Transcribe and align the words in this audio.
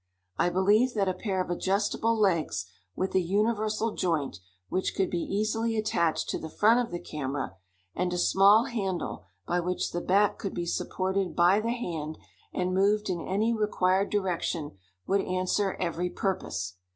I 0.35 0.49
believe 0.49 0.95
that 0.95 1.07
a 1.07 1.13
pair 1.13 1.39
of 1.43 1.51
adjustable 1.51 2.17
legs, 2.19 2.65
with 2.95 3.13
a 3.13 3.19
universal 3.19 3.91
joint 3.91 4.39
which 4.67 4.95
could 4.95 5.11
be 5.11 5.19
easily 5.21 5.77
attached 5.77 6.27
to 6.29 6.39
the 6.39 6.49
front 6.49 6.79
of 6.79 6.89
the 6.91 6.97
camera, 6.97 7.57
and 7.93 8.11
a 8.11 8.17
small 8.17 8.65
handle 8.65 9.25
by 9.45 9.59
which 9.59 9.91
the 9.91 10.01
back 10.01 10.39
could 10.39 10.55
be 10.55 10.65
supported 10.65 11.35
by 11.35 11.59
the 11.59 11.69
hand 11.69 12.17
and 12.51 12.73
moved 12.73 13.11
in 13.11 13.21
any 13.21 13.53
required 13.53 14.09
direction, 14.09 14.75
would 15.05 15.21
answer 15.21 15.75
every 15.79 16.09
purpose. 16.09 16.77